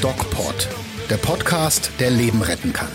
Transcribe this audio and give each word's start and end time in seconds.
DocPod, 0.00 0.68
der 1.10 1.16
Podcast, 1.16 1.90
der 1.98 2.10
Leben 2.10 2.42
retten 2.42 2.72
kann. 2.72 2.88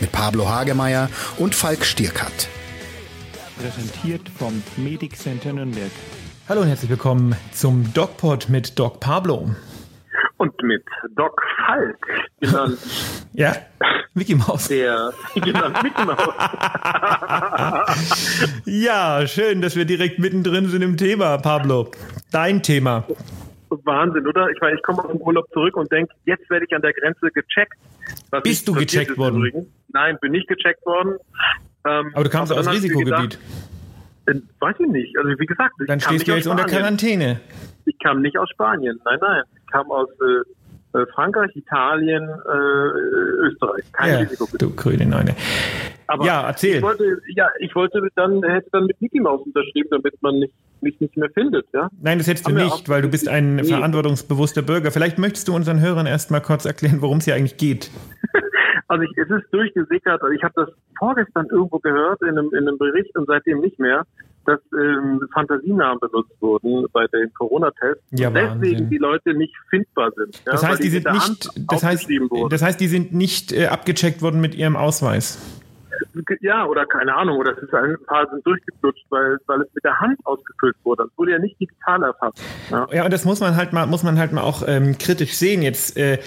Mit 0.00 0.12
Pablo 0.12 0.48
Hagemeyer 0.48 1.10
und 1.36 1.54
Falk 1.54 1.84
Stierkat. 1.84 2.48
Präsentiert 3.58 4.28
vom 4.38 4.62
Medic 4.76 5.16
Center 5.16 5.52
Nürnberg. 5.52 5.90
Hallo 6.48 6.62
und 6.62 6.68
herzlich 6.68 6.90
willkommen 6.90 7.36
zum 7.52 7.92
DocPod 7.92 8.48
mit 8.48 8.78
Doc 8.78 9.00
Pablo. 9.00 9.50
Und 10.42 10.60
mit 10.64 10.82
Doc 11.14 11.40
Falk, 11.56 12.04
genannt 12.40 12.76
Ja, 13.32 13.54
Mickey 14.14 14.34
Mouse. 14.34 14.66
der, 14.66 15.12
genannt 15.36 15.80
Mickey 15.84 16.04
Mouse. 16.04 16.18
Ja, 18.66 19.24
schön, 19.28 19.62
dass 19.62 19.76
wir 19.76 19.84
direkt 19.84 20.18
mittendrin 20.18 20.68
sind 20.68 20.82
im 20.82 20.96
Thema, 20.96 21.38
Pablo. 21.38 21.92
Dein 22.32 22.60
Thema. 22.60 23.04
Wahnsinn, 23.84 24.26
oder? 24.26 24.50
Ich 24.50 24.60
meine, 24.60 24.74
ich 24.74 24.82
komme 24.82 25.04
aus 25.04 25.12
dem 25.12 25.20
Urlaub 25.20 25.46
zurück 25.52 25.76
und 25.76 25.92
denke, 25.92 26.12
jetzt 26.24 26.50
werde 26.50 26.66
ich 26.68 26.74
an 26.74 26.82
der 26.82 26.92
Grenze 26.92 27.30
gecheckt. 27.30 27.74
Bist 28.42 28.66
du 28.66 28.72
gecheckt 28.72 29.16
worden? 29.16 29.36
übrigens. 29.36 29.66
Nein, 29.92 30.18
bin 30.20 30.32
nicht 30.32 30.48
gecheckt 30.48 30.84
worden. 30.84 31.18
Ähm, 31.86 32.10
Aber 32.14 32.24
du 32.24 32.30
kamst 32.30 32.52
aus 32.52 32.68
Risikogebiet. 32.68 33.14
Gedacht, 33.14 33.38
äh, 34.26 34.34
weiß 34.60 34.76
ich 34.78 34.88
nicht. 34.88 35.16
Also 35.18 35.30
wie 35.38 35.46
gesagt, 35.46 35.74
ich 35.80 35.86
Dann 35.86 36.00
stehst 36.00 36.26
du 36.28 36.32
jetzt 36.32 36.46
unter. 36.46 36.64
Quarantäne. 36.64 37.40
Ich 37.84 37.98
kam 37.98 38.22
nicht 38.22 38.38
aus 38.38 38.48
Spanien. 38.50 38.98
Nein, 39.04 39.18
nein. 39.20 39.42
Ich 39.56 39.72
kam 39.72 39.90
aus 39.90 40.08
äh, 40.20 40.98
äh, 40.98 41.06
Frankreich, 41.14 41.50
Italien, 41.56 42.22
äh, 42.28 43.46
Österreich. 43.46 43.84
Kein 43.92 44.12
Ja, 44.12 44.18
Risikogebiet. 44.20 44.62
du 44.62 44.70
grüne 44.74 45.06
Neune. 45.06 45.34
Aber 46.06 46.24
Ja, 46.26 46.46
erzähl. 46.46 46.76
Ich 46.76 46.82
wollte, 46.82 47.18
ja, 47.34 47.48
ich 47.60 47.74
wollte 47.74 48.06
dann, 48.16 48.42
hätte 48.44 48.68
dann 48.72 48.84
mit 48.86 49.00
Mickey 49.00 49.18
Mouse 49.20 49.40
unterschrieben, 49.46 49.88
damit 49.90 50.14
man 50.20 50.38
nicht, 50.40 50.52
mich 50.82 51.00
nicht 51.00 51.16
mehr 51.16 51.30
findet, 51.30 51.66
ja. 51.72 51.88
Nein, 52.02 52.18
das 52.18 52.26
hättest 52.26 52.46
du 52.48 52.52
nicht, 52.52 52.88
weil 52.88 53.00
du 53.02 53.08
bist 53.08 53.28
ein 53.28 53.56
Nee. 53.56 53.64
verantwortungsbewusster 53.64 54.62
Bürger. 54.62 54.90
Vielleicht 54.90 55.18
möchtest 55.18 55.48
du 55.48 55.54
unseren 55.54 55.80
Hörern 55.80 56.06
erst 56.06 56.30
mal 56.30 56.40
kurz 56.40 56.64
erklären, 56.66 57.00
worum 57.00 57.18
es 57.18 57.24
hier 57.24 57.34
eigentlich 57.34 57.56
geht. 57.56 57.90
Also 58.92 59.04
ich, 59.04 59.16
es 59.16 59.30
ist 59.30 59.46
durchgesickert, 59.52 60.20
ich 60.36 60.42
habe 60.44 60.52
das 60.54 60.68
vorgestern 60.98 61.46
irgendwo 61.50 61.78
gehört 61.78 62.20
in 62.20 62.28
einem, 62.36 62.50
in 62.52 62.68
einem 62.68 62.76
Bericht 62.76 63.16
und 63.16 63.26
seitdem 63.26 63.60
nicht 63.60 63.78
mehr, 63.78 64.02
dass 64.44 64.60
ähm, 64.78 65.18
Fantasienamen 65.32 65.98
benutzt 65.98 66.32
wurden 66.40 66.84
bei 66.92 67.06
den 67.06 67.32
Corona-Tests 67.32 68.02
Ja, 68.10 68.28
deswegen 68.28 68.50
Wahnsinn. 68.60 68.90
die 68.90 68.98
Leute 68.98 69.32
nicht 69.32 69.54
findbar 69.70 70.10
sind. 70.14 70.36
Ja, 70.44 70.52
Das 70.52 70.62
heißt, 70.66 70.82
die 70.82 70.90
mit 70.90 71.04
sind 71.04 71.12
nicht, 71.14 71.48
das 71.72 71.82
heißt, 71.82 72.06
das 72.50 72.62
heißt, 72.62 72.80
die 72.80 72.86
sind 72.88 73.14
nicht 73.14 73.52
äh, 73.52 73.68
abgecheckt 73.68 74.20
worden 74.20 74.42
mit 74.42 74.54
ihrem 74.54 74.76
Ausweis. 74.76 75.38
ja, 76.42 76.66
oder 76.66 76.84
keine 76.84 77.14
Ahnung, 77.14 77.38
oder 77.38 77.52
es 77.56 77.62
ist 77.62 77.72
ein 77.72 77.96
paar 78.06 78.28
sind 78.30 78.44
durchgeflutscht, 78.46 79.06
weil, 79.08 79.38
weil 79.46 79.62
es 79.62 79.68
mit 79.74 79.84
der 79.84 79.98
Hand 80.00 80.18
ausgefüllt 80.24 80.76
wurde. 80.84 81.04
Es 81.04 81.16
wurde 81.16 81.32
ja 81.32 81.38
nicht 81.38 81.58
digital 81.58 82.02
erfasst. 82.02 82.42
Ja. 82.70 82.86
Ja, 82.92 83.04
und 83.06 83.12
das 83.12 83.24
muss 83.24 83.40
man 83.40 83.56
halt 83.56 83.72
mal, 83.72 83.86
muss 83.86 84.02
man 84.02 84.18
halt 84.18 84.32
mal 84.32 84.42
auch 84.42 84.62
ähm, 84.66 84.98
kritisch 84.98 85.32
sehen. 85.34 85.62
Jetzt 85.62 85.96
äh, 85.96 86.18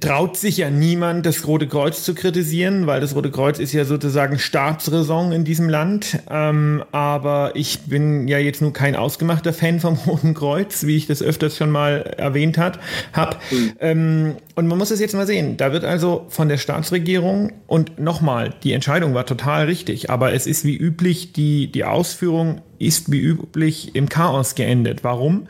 traut 0.00 0.36
sich 0.36 0.58
ja 0.58 0.70
niemand, 0.70 1.26
das 1.26 1.46
Rote 1.46 1.66
Kreuz 1.66 2.04
zu 2.04 2.14
kritisieren, 2.14 2.86
weil 2.86 3.00
das 3.00 3.14
Rote 3.14 3.30
Kreuz 3.30 3.58
ist 3.58 3.72
ja 3.72 3.84
sozusagen 3.84 4.38
Staatsräson 4.38 5.32
in 5.32 5.44
diesem 5.44 5.68
Land. 5.68 6.18
Ähm, 6.30 6.84
aber 6.92 7.52
ich 7.54 7.80
bin 7.80 8.28
ja 8.28 8.38
jetzt 8.38 8.62
nur 8.62 8.72
kein 8.72 8.96
ausgemachter 8.96 9.52
Fan 9.52 9.80
vom 9.80 9.94
Roten 10.06 10.34
Kreuz, 10.34 10.86
wie 10.86 10.96
ich 10.96 11.06
das 11.06 11.22
öfters 11.22 11.56
schon 11.56 11.70
mal 11.70 12.14
erwähnt 12.16 12.58
hat, 12.58 12.78
hab. 13.12 13.40
Ähm, 13.80 14.36
und 14.54 14.66
man 14.66 14.78
muss 14.78 14.90
es 14.90 15.00
jetzt 15.00 15.14
mal 15.14 15.26
sehen. 15.26 15.56
Da 15.56 15.72
wird 15.72 15.84
also 15.84 16.26
von 16.28 16.48
der 16.48 16.58
Staatsregierung 16.58 17.52
und 17.66 17.98
nochmal, 17.98 18.54
die 18.62 18.72
Entscheidung 18.72 19.14
war 19.14 19.26
total 19.26 19.66
richtig, 19.66 20.10
aber 20.10 20.32
es 20.32 20.46
ist 20.46 20.64
wie 20.64 20.76
üblich 20.76 21.32
die, 21.32 21.70
die 21.70 21.84
Ausführung 21.84 22.60
ist 22.78 23.10
wie 23.10 23.20
üblich 23.20 23.94
im 23.94 24.08
Chaos 24.08 24.54
geendet. 24.54 25.04
Warum? 25.04 25.46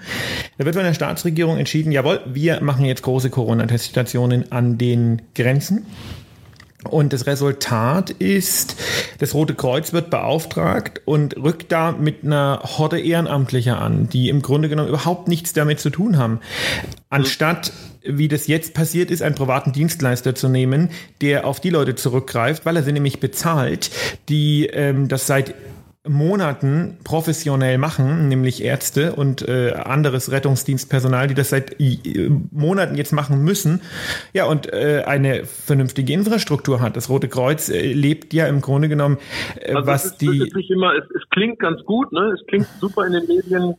Da 0.58 0.64
wird 0.64 0.74
von 0.74 0.84
der 0.84 0.94
Staatsregierung 0.94 1.58
entschieden, 1.58 1.92
jawohl, 1.92 2.20
wir 2.26 2.60
machen 2.60 2.84
jetzt 2.84 3.02
große 3.02 3.30
Corona-Teststationen 3.30 4.52
an 4.52 4.78
den 4.78 5.22
Grenzen. 5.34 5.86
Und 6.90 7.12
das 7.12 7.26
Resultat 7.26 8.10
ist, 8.10 8.76
das 9.18 9.34
Rote 9.34 9.54
Kreuz 9.54 9.92
wird 9.92 10.10
beauftragt 10.10 11.00
und 11.04 11.36
rückt 11.36 11.72
da 11.72 11.92
mit 11.92 12.24
einer 12.24 12.60
Horde 12.62 13.00
Ehrenamtlicher 13.00 13.80
an, 13.80 14.08
die 14.08 14.28
im 14.28 14.42
Grunde 14.42 14.68
genommen 14.68 14.88
überhaupt 14.88 15.28
nichts 15.28 15.52
damit 15.52 15.80
zu 15.80 15.90
tun 15.90 16.18
haben. 16.18 16.40
Anstatt, 17.08 17.72
wie 18.04 18.28
das 18.28 18.46
jetzt 18.46 18.74
passiert 18.74 19.10
ist, 19.10 19.22
einen 19.22 19.34
privaten 19.34 19.72
Dienstleister 19.72 20.34
zu 20.34 20.48
nehmen, 20.48 20.90
der 21.20 21.46
auf 21.46 21.60
die 21.60 21.70
Leute 21.70 21.94
zurückgreift, 21.94 22.66
weil 22.66 22.76
er 22.76 22.82
sie 22.82 22.92
nämlich 22.92 23.18
bezahlt, 23.18 23.90
die 24.28 24.66
ähm, 24.66 25.08
das 25.08 25.26
seit 25.26 25.54
Monaten 26.06 26.98
professionell 27.02 27.78
machen, 27.78 28.28
nämlich 28.28 28.62
Ärzte 28.62 29.14
und 29.14 29.48
äh, 29.48 29.72
anderes 29.72 30.30
Rettungsdienstpersonal, 30.30 31.28
die 31.28 31.34
das 31.34 31.48
seit 31.48 31.80
äh, 31.80 32.30
Monaten 32.50 32.94
jetzt 32.94 33.12
machen 33.12 33.42
müssen. 33.42 33.80
Ja, 34.34 34.44
und 34.44 34.70
äh, 34.70 35.02
eine 35.06 35.46
vernünftige 35.46 36.12
Infrastruktur 36.12 36.82
hat. 36.82 36.96
Das 36.96 37.08
Rote 37.08 37.28
Kreuz 37.28 37.70
äh, 37.70 37.92
lebt 37.92 38.34
ja 38.34 38.46
im 38.48 38.60
Grunde 38.60 38.90
genommen, 38.90 39.16
äh, 39.60 39.72
Also 39.72 39.86
was 39.86 40.04
es 40.04 40.12
ist, 40.12 40.20
die 40.20 40.52
immer, 40.68 40.94
es, 40.94 41.04
es 41.16 41.22
klingt 41.30 41.58
ganz 41.58 41.82
gut, 41.84 42.12
ne? 42.12 42.34
Es 42.38 42.46
klingt 42.48 42.66
super 42.80 43.06
in 43.06 43.14
den 43.14 43.26
Medien, 43.26 43.74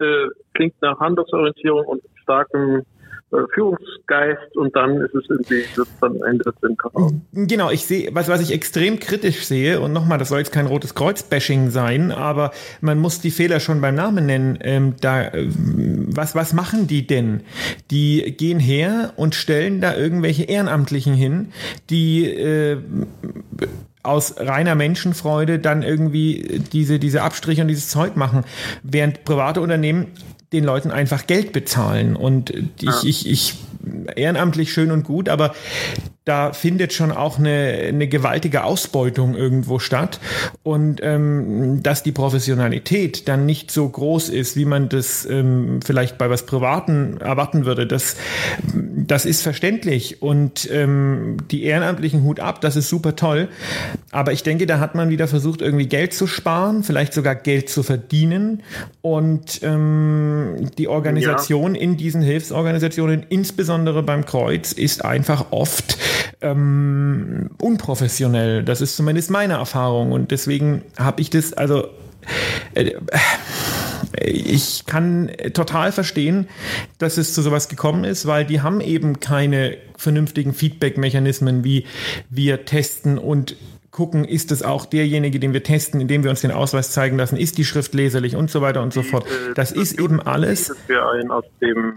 äh, 0.00 0.26
klingt 0.54 0.74
nach 0.82 0.98
Handlungsorientierung 0.98 1.86
und 1.86 2.02
starkem 2.22 2.82
Führungsgeist 3.30 4.56
und 4.56 4.74
dann 4.74 5.00
ist 5.02 5.14
es 5.14 5.24
irgendwie, 5.28 5.64
wird 5.76 5.88
dann 6.00 6.16
endet 6.22 6.54
im 6.62 6.76
Chaos. 6.76 7.12
Genau, 7.32 7.70
ich 7.70 7.84
sehe, 7.84 8.08
was, 8.12 8.28
was 8.28 8.40
ich 8.40 8.52
extrem 8.52 8.98
kritisch 8.98 9.44
sehe, 9.44 9.80
und 9.80 9.92
nochmal, 9.92 10.18
das 10.18 10.30
soll 10.30 10.38
jetzt 10.38 10.52
kein 10.52 10.66
rotes 10.66 10.94
Kreuz-Bashing 10.94 11.70
sein, 11.70 12.10
aber 12.10 12.52
man 12.80 12.98
muss 12.98 13.20
die 13.20 13.30
Fehler 13.30 13.60
schon 13.60 13.80
beim 13.80 13.94
Namen 13.94 14.26
nennen. 14.26 14.58
Ähm, 14.62 14.94
da, 15.00 15.32
ähm, 15.32 16.06
was, 16.14 16.34
was 16.34 16.52
machen 16.52 16.86
die 16.86 17.06
denn? 17.06 17.42
Die 17.90 18.34
gehen 18.36 18.60
her 18.60 19.12
und 19.16 19.34
stellen 19.34 19.80
da 19.80 19.96
irgendwelche 19.96 20.44
Ehrenamtlichen 20.44 21.14
hin, 21.14 21.52
die 21.90 22.24
äh, 22.24 22.78
aus 24.02 24.36
reiner 24.38 24.74
Menschenfreude 24.74 25.58
dann 25.58 25.82
irgendwie 25.82 26.62
diese, 26.72 26.98
diese 26.98 27.22
Abstriche 27.22 27.62
und 27.62 27.68
dieses 27.68 27.88
Zeug 27.90 28.16
machen, 28.16 28.44
während 28.82 29.24
private 29.24 29.60
Unternehmen 29.60 30.06
den 30.52 30.64
Leuten 30.64 30.90
einfach 30.90 31.26
Geld 31.26 31.52
bezahlen. 31.52 32.16
Und 32.16 32.52
ich, 32.80 33.04
ich, 33.04 33.28
ich 33.28 33.54
ehrenamtlich 34.16 34.72
schön 34.72 34.90
und 34.90 35.04
gut, 35.04 35.28
aber 35.28 35.54
da 36.24 36.52
findet 36.52 36.92
schon 36.92 37.10
auch 37.10 37.38
eine, 37.38 37.86
eine 37.88 38.06
gewaltige 38.06 38.64
Ausbeutung 38.64 39.34
irgendwo 39.34 39.78
statt. 39.78 40.20
Und 40.62 41.00
ähm, 41.02 41.82
dass 41.82 42.02
die 42.02 42.12
Professionalität 42.12 43.28
dann 43.28 43.46
nicht 43.46 43.70
so 43.70 43.88
groß 43.88 44.28
ist, 44.28 44.56
wie 44.56 44.66
man 44.66 44.88
das 44.90 45.24
ähm, 45.24 45.80
vielleicht 45.82 46.18
bei 46.18 46.28
was 46.28 46.44
Privaten 46.44 47.18
erwarten 47.18 47.64
würde, 47.64 47.86
das, 47.86 48.16
das 49.08 49.24
ist 49.24 49.42
verständlich. 49.42 50.22
Und 50.22 50.68
ähm, 50.70 51.38
die 51.50 51.64
ehrenamtlichen 51.64 52.22
Hut 52.22 52.40
ab, 52.40 52.60
das 52.60 52.76
ist 52.76 52.88
super 52.88 53.16
toll. 53.16 53.48
Aber 54.10 54.32
ich 54.32 54.42
denke, 54.42 54.66
da 54.66 54.78
hat 54.78 54.94
man 54.94 55.10
wieder 55.10 55.26
versucht, 55.26 55.60
irgendwie 55.60 55.86
Geld 55.86 56.14
zu 56.14 56.26
sparen, 56.26 56.84
vielleicht 56.84 57.14
sogar 57.14 57.34
Geld 57.34 57.68
zu 57.68 57.82
verdienen. 57.82 58.62
Und 59.02 59.60
ähm, 59.62 60.70
die 60.78 60.88
Organisation 60.88 61.74
in 61.74 61.96
diesen 61.96 62.22
Hilfsorganisationen, 62.22 63.26
insbesondere 63.28 64.02
beim 64.02 64.24
Kreuz, 64.24 64.72
ist 64.72 65.04
einfach 65.04 65.46
oft 65.50 65.98
ähm, 66.40 67.50
unprofessionell. 67.60 68.62
Das 68.62 68.80
ist 68.80 68.96
zumindest 68.96 69.30
meine 69.30 69.54
Erfahrung. 69.54 70.12
Und 70.12 70.30
deswegen 70.30 70.82
habe 70.98 71.20
ich 71.20 71.30
das, 71.30 71.52
also 71.54 71.88
äh, 72.74 72.92
ich 74.20 74.86
kann 74.86 75.30
total 75.52 75.92
verstehen, 75.92 76.48
dass 76.98 77.18
es 77.18 77.34
zu 77.34 77.42
sowas 77.42 77.68
gekommen 77.68 78.04
ist, 78.04 78.26
weil 78.26 78.44
die 78.44 78.60
haben 78.60 78.80
eben 78.80 79.20
keine 79.20 79.76
vernünftigen 79.96 80.54
Feedback-Mechanismen, 80.54 81.64
wie 81.64 81.84
wir 82.30 82.64
testen 82.64 83.18
und 83.18 83.56
gucken, 83.98 84.24
ist 84.24 84.52
es 84.52 84.62
auch 84.62 84.86
derjenige, 84.86 85.40
den 85.40 85.52
wir 85.52 85.64
testen, 85.64 86.00
indem 86.00 86.22
wir 86.22 86.30
uns 86.30 86.40
den 86.42 86.52
Ausweis 86.52 86.92
zeigen 86.92 87.18
lassen, 87.18 87.36
ist 87.36 87.58
die 87.58 87.64
Schrift 87.64 87.94
leserlich 87.94 88.36
und 88.36 88.48
so 88.48 88.62
weiter 88.62 88.80
und 88.80 88.92
so 88.92 89.02
fort. 89.02 89.26
Äh, 89.26 89.54
Das 89.54 89.72
ist 89.72 89.98
eben 89.98 90.20
alles 90.22 90.72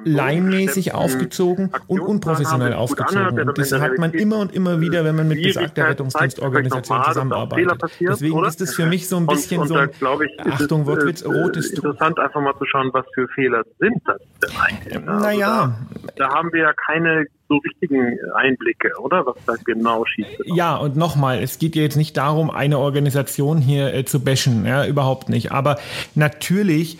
laienmäßig 0.03 0.95
aufgezogen 0.95 1.69
und 1.85 1.99
unprofessionell 1.99 2.73
aufgezogen. 2.73 3.39
Und 3.47 3.55
das 3.55 3.71
hat 3.73 3.99
man 3.99 4.13
immer 4.13 4.39
und 4.39 4.51
immer 4.51 4.81
wieder, 4.81 5.05
wenn 5.05 5.15
man 5.15 5.27
mit 5.27 5.43
besagter 5.43 5.89
Rettungsdienstorganisation 5.89 7.03
zusammenarbeitet. 7.03 7.79
Deswegen 7.99 8.45
ist 8.45 8.61
es 8.61 8.73
für 8.73 8.87
mich 8.87 9.07
so 9.07 9.17
ein 9.17 9.27
bisschen 9.27 9.67
so 9.67 9.75
ein, 9.75 9.91
Achtung, 10.49 10.87
Wortwitz, 10.87 11.21
äh, 11.21 11.27
rotes 11.27 11.69
Tuch. 11.69 11.83
interessant, 11.83 12.17
einfach 12.17 12.41
mal 12.41 12.55
zu 12.57 12.65
schauen, 12.65 12.89
was 12.93 13.05
für 13.13 13.27
Fehler 13.27 13.61
sind 13.77 14.01
das 14.05 14.17
denn 14.41 14.59
eigentlich. 14.59 15.07
Also 15.07 15.23
Naja. 15.23 15.75
Da, 16.15 16.33
haben 16.33 16.51
wir 16.51 16.61
ja 16.61 16.73
keine 16.73 17.25
so 17.49 17.57
richtigen 17.57 18.17
Einblicke, 18.33 18.91
oder? 18.99 19.25
Was 19.25 19.35
da 19.45 19.55
genau 19.65 20.05
schief 20.05 20.27
ist. 20.39 20.55
Ja, 20.55 20.77
und 20.77 20.95
nochmal, 20.95 21.41
es 21.43 21.59
geht 21.59 21.75
ja 21.75 21.81
jetzt 21.81 21.97
nicht 21.97 22.15
darum, 22.17 22.49
eine 22.49 22.79
Organisation 22.79 23.59
hier 23.59 23.93
äh, 23.93 24.05
zu 24.05 24.23
bashen, 24.23 24.65
ja, 24.65 24.85
überhaupt 24.85 25.29
nicht. 25.29 25.51
Aber 25.51 25.77
natürlich 26.15 26.97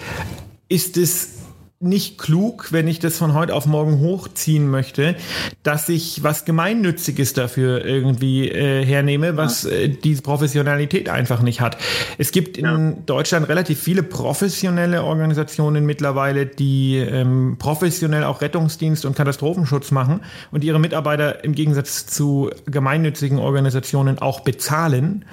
ist 0.68 0.98
es 0.98 1.42
nicht 1.82 2.20
klug, 2.20 2.72
wenn 2.72 2.88
ich 2.88 3.00
das 3.00 3.18
von 3.18 3.34
heute 3.34 3.56
auf 3.56 3.66
morgen 3.66 4.00
hochziehen 4.00 4.70
möchte, 4.70 5.16
dass 5.64 5.90
ich 5.90 6.22
was 6.24 6.46
Gemeinnütziges 6.46 7.34
dafür 7.34 7.84
irgendwie 7.84 8.50
äh, 8.50 8.86
hernehme, 8.86 9.36
was 9.36 9.66
äh, 9.66 9.90
diese 9.90 10.22
Professionalität 10.22 11.10
einfach 11.10 11.42
nicht 11.42 11.60
hat. 11.60 11.78
Es 12.20 12.32
gibt 12.32 12.58
in 12.58 12.66
ja. 12.66 12.94
Deutschland 13.08 13.50
relativ 13.50 13.80
viele 13.80 14.04
professionelle 14.04 15.04
Organisationen 15.04 15.86
mittlerweile, 15.86 16.46
die 16.46 16.98
ähm, 16.98 17.56
professionell 17.58 18.26
auch 18.26 18.42
Rettungsdienst 18.42 19.04
und 19.06 19.16
Katastrophenschutz 19.16 19.90
machen 19.90 20.22
und 20.52 20.64
ihre 20.64 20.80
Mitarbeiter 20.80 21.44
im 21.44 21.56
Gegensatz 21.56 22.06
zu 22.06 22.52
gemeinnützigen 22.68 23.40
Organisationen 23.40 24.20
auch 24.20 24.42
bezahlen. 24.42 25.26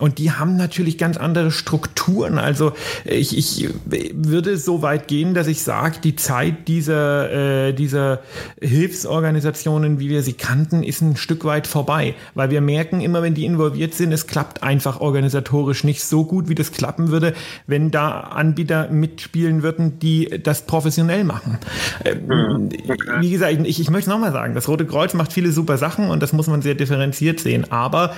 Und 0.00 0.18
die 0.18 0.32
haben 0.32 0.56
natürlich 0.56 0.98
ganz 0.98 1.16
andere 1.16 1.52
Strukturen. 1.52 2.38
Also 2.38 2.72
ich, 3.04 3.38
ich 3.38 3.68
würde 3.84 4.56
so 4.58 4.82
weit 4.82 5.06
gehen, 5.06 5.32
dass 5.34 5.46
ich 5.46 5.62
sage, 5.62 5.75
sagt, 5.76 6.04
die 6.04 6.16
Zeit 6.16 6.68
dieser, 6.68 7.68
äh, 7.68 7.72
dieser 7.74 8.20
Hilfsorganisationen, 8.62 10.00
wie 10.00 10.08
wir 10.08 10.22
sie 10.22 10.32
kannten, 10.32 10.82
ist 10.82 11.02
ein 11.02 11.16
Stück 11.16 11.44
weit 11.44 11.66
vorbei. 11.66 12.14
Weil 12.34 12.50
wir 12.50 12.62
merken 12.62 13.00
immer, 13.02 13.22
wenn 13.22 13.34
die 13.34 13.44
involviert 13.44 13.92
sind, 13.92 14.12
es 14.12 14.26
klappt 14.26 14.62
einfach 14.62 15.00
organisatorisch 15.00 15.84
nicht 15.84 16.02
so 16.02 16.24
gut, 16.24 16.48
wie 16.48 16.54
das 16.54 16.72
klappen 16.72 17.10
würde, 17.10 17.34
wenn 17.66 17.90
da 17.90 18.20
Anbieter 18.20 18.88
mitspielen 18.88 19.62
würden, 19.62 19.98
die 19.98 20.40
das 20.42 20.62
professionell 20.62 21.24
machen. 21.24 21.58
Ähm, 22.04 22.28
hm, 22.28 22.68
okay. 22.88 23.20
Wie 23.20 23.30
gesagt, 23.30 23.58
ich, 23.64 23.80
ich 23.80 23.90
möchte 23.90 24.08
nochmal 24.08 24.32
sagen, 24.32 24.54
das 24.54 24.68
Rote 24.68 24.86
Kreuz 24.86 25.12
macht 25.12 25.32
viele 25.32 25.52
super 25.52 25.76
Sachen 25.76 26.08
und 26.08 26.22
das 26.22 26.32
muss 26.32 26.46
man 26.46 26.62
sehr 26.62 26.74
differenziert 26.74 27.40
sehen. 27.40 27.70
Aber 27.70 28.14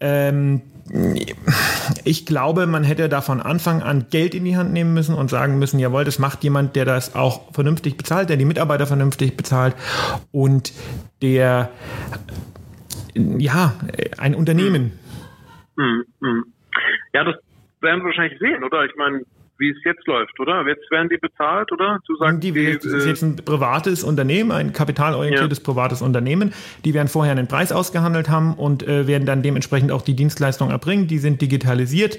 ähm, 0.00 0.60
ich 2.04 2.26
glaube, 2.26 2.66
man 2.66 2.84
hätte 2.84 3.08
da 3.08 3.20
von 3.20 3.40
Anfang 3.40 3.82
an 3.82 4.06
Geld 4.10 4.34
in 4.34 4.44
die 4.44 4.56
Hand 4.56 4.72
nehmen 4.72 4.94
müssen 4.94 5.14
und 5.14 5.30
sagen 5.30 5.58
müssen, 5.58 5.78
jawohl, 5.78 6.04
das 6.04 6.18
macht 6.18 6.44
jemand, 6.44 6.76
der 6.76 6.84
das 6.84 7.14
auch 7.14 7.52
vernünftig 7.52 7.96
bezahlt, 7.96 8.28
der 8.28 8.36
die 8.36 8.44
Mitarbeiter 8.44 8.86
vernünftig 8.86 9.36
bezahlt 9.36 9.74
und 10.32 10.72
der, 11.22 11.70
ja, 13.14 13.74
ein 14.18 14.34
Unternehmen. 14.34 14.92
Hm, 15.76 16.04
hm. 16.22 16.44
Ja, 17.12 17.24
das 17.24 17.36
werden 17.80 18.00
wir 18.00 18.06
wahrscheinlich 18.06 18.38
sehen, 18.38 18.62
oder? 18.62 18.84
Ich 18.84 18.94
meine, 18.96 19.22
wie 19.58 19.70
es 19.70 19.76
jetzt 19.84 20.06
läuft, 20.06 20.38
oder? 20.40 20.66
Jetzt 20.66 20.90
werden 20.90 21.08
die 21.08 21.16
bezahlt, 21.16 21.72
oder? 21.72 21.98
Du 22.06 22.16
sagst, 22.16 22.42
die, 22.42 22.52
die, 22.52 22.74
das 22.74 22.84
ist 22.84 23.06
jetzt 23.06 23.22
ein 23.22 23.36
privates 23.36 24.04
Unternehmen, 24.04 24.52
ein 24.52 24.72
kapitalorientiertes 24.72 25.58
ja. 25.58 25.64
privates 25.64 26.02
Unternehmen. 26.02 26.52
Die 26.84 26.94
werden 26.94 27.08
vorher 27.08 27.32
einen 27.32 27.48
Preis 27.48 27.72
ausgehandelt 27.72 28.28
haben 28.28 28.54
und 28.54 28.86
äh, 28.86 29.06
werden 29.06 29.26
dann 29.26 29.42
dementsprechend 29.42 29.92
auch 29.92 30.02
die 30.02 30.14
Dienstleistung 30.14 30.70
erbringen. 30.70 31.06
Die 31.06 31.18
sind 31.18 31.40
digitalisiert. 31.40 32.18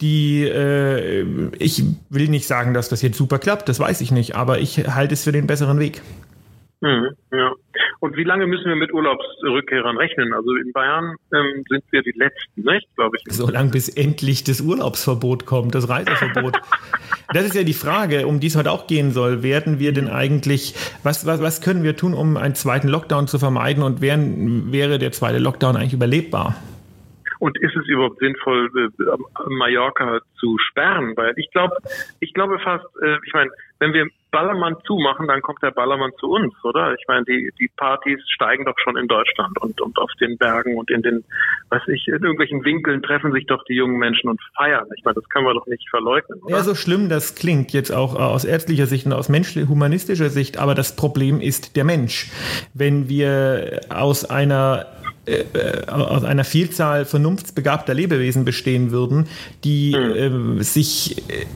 Die, 0.00 0.44
äh, 0.44 1.24
ich 1.58 1.82
will 2.10 2.28
nicht 2.28 2.46
sagen, 2.46 2.74
dass 2.74 2.88
das 2.88 3.02
jetzt 3.02 3.16
super 3.16 3.38
klappt, 3.38 3.68
das 3.68 3.80
weiß 3.80 4.00
ich 4.00 4.10
nicht, 4.10 4.34
aber 4.34 4.58
ich 4.58 4.88
halte 4.88 5.14
es 5.14 5.24
für 5.24 5.32
den 5.32 5.46
besseren 5.46 5.78
Weg. 5.78 6.02
Mhm, 6.80 7.08
ja. 7.32 7.52
Und 8.00 8.16
wie 8.16 8.24
lange 8.24 8.46
müssen 8.46 8.66
wir 8.66 8.76
mit 8.76 8.92
Urlaubsrückkehrern 8.92 9.96
rechnen? 9.96 10.32
Also 10.32 10.54
in 10.54 10.72
Bayern 10.72 11.16
ähm, 11.34 11.64
sind 11.68 11.82
wir 11.90 12.02
die 12.02 12.12
Letzten, 12.16 12.62
nicht, 12.62 12.86
glaube 12.94 13.16
ich. 13.16 13.34
So 13.34 13.48
lange 13.48 13.70
bis 13.70 13.88
endlich 13.88 14.44
das 14.44 14.60
Urlaubsverbot 14.60 15.46
kommt, 15.46 15.74
das 15.74 15.88
Reiseverbot. 15.88 16.56
das 17.32 17.44
ist 17.44 17.54
ja 17.54 17.64
die 17.64 17.72
Frage, 17.72 18.26
um 18.26 18.38
die 18.38 18.46
es 18.46 18.56
heute 18.56 18.70
auch 18.70 18.86
gehen 18.86 19.10
soll. 19.10 19.42
Werden 19.42 19.80
wir 19.80 19.92
denn 19.92 20.08
eigentlich, 20.08 20.74
was, 21.02 21.26
was, 21.26 21.42
was 21.42 21.60
können 21.60 21.82
wir 21.82 21.96
tun, 21.96 22.14
um 22.14 22.36
einen 22.36 22.54
zweiten 22.54 22.88
Lockdown 22.88 23.26
zu 23.26 23.38
vermeiden 23.38 23.82
und 23.82 24.00
wären, 24.00 24.70
wäre 24.70 24.98
der 24.98 25.10
zweite 25.10 25.38
Lockdown 25.38 25.76
eigentlich 25.76 25.94
überlebbar? 25.94 26.56
Und 27.38 27.58
ist 27.58 27.76
es 27.76 27.86
überhaupt 27.86 28.18
sinnvoll, 28.18 28.70
äh, 28.76 29.48
Mallorca 29.48 30.20
zu 30.38 30.58
sperren? 30.58 31.16
Weil 31.16 31.32
ich 31.36 31.50
glaube, 31.50 31.76
ich 32.20 32.34
glaube 32.34 32.58
fast, 32.58 32.86
äh, 33.02 33.16
ich 33.24 33.32
meine, 33.32 33.50
wenn 33.78 33.92
wir 33.92 34.08
Ballermann 34.30 34.76
zumachen, 34.86 35.26
dann 35.26 35.40
kommt 35.40 35.62
der 35.62 35.70
Ballermann 35.70 36.10
zu 36.18 36.30
uns, 36.30 36.52
oder? 36.62 36.94
Ich 36.94 37.04
meine, 37.08 37.24
die, 37.24 37.50
die 37.58 37.70
Partys 37.76 38.20
steigen 38.28 38.64
doch 38.64 38.74
schon 38.82 38.96
in 38.96 39.08
Deutschland 39.08 39.58
und, 39.60 39.80
und 39.80 39.96
auf 39.98 40.10
den 40.20 40.36
Bergen 40.36 40.76
und 40.76 40.90
in 40.90 41.02
den, 41.02 41.24
weiß 41.70 41.82
ich, 41.88 42.06
in 42.08 42.14
irgendwelchen 42.14 42.64
Winkeln 42.64 43.02
treffen 43.02 43.32
sich 43.32 43.46
doch 43.46 43.64
die 43.64 43.74
jungen 43.74 43.98
Menschen 43.98 44.28
und 44.28 44.40
feiern. 44.56 44.86
Ich 44.96 45.04
meine, 45.04 45.14
das 45.14 45.28
können 45.30 45.46
wir 45.46 45.54
doch 45.54 45.66
nicht 45.66 45.88
verleugnen. 45.88 46.40
Oder? 46.42 46.56
Ja, 46.56 46.62
so 46.62 46.74
schlimm 46.74 47.08
das 47.08 47.36
klingt 47.36 47.72
jetzt 47.72 47.90
auch 47.90 48.16
aus 48.16 48.44
ärztlicher 48.44 48.86
Sicht 48.86 49.06
und 49.06 49.12
aus 49.12 49.28
menschlicher, 49.28 49.68
humanistischer 49.68 50.28
Sicht, 50.28 50.58
aber 50.58 50.74
das 50.74 50.94
Problem 50.94 51.40
ist 51.40 51.76
der 51.76 51.84
Mensch. 51.84 52.30
Wenn 52.74 53.08
wir 53.08 53.80
aus 53.88 54.28
einer 54.28 54.86
äh, 55.28 55.86
aus 55.88 56.24
einer 56.24 56.44
Vielzahl 56.44 57.04
vernunftsbegabter 57.04 57.94
Lebewesen 57.94 58.44
bestehen 58.44 58.90
würden, 58.90 59.26
die 59.64 59.94
mhm. 59.96 60.60
äh, 60.60 60.62
sich 60.64 61.18
äh, 61.28 61.46